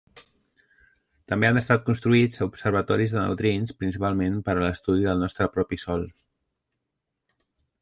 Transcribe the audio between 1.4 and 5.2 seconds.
han estat construïts observatoris de neutrins, principalment per a l'estudi